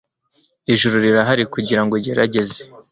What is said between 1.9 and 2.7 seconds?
ugerageze